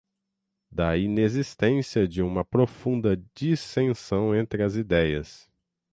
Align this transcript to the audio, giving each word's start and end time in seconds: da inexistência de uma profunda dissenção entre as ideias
da 0.71 0.97
inexistência 0.97 2.07
de 2.07 2.23
uma 2.23 2.43
profunda 2.43 3.15
dissenção 3.35 4.35
entre 4.35 4.63
as 4.63 4.73
ideias 4.75 5.47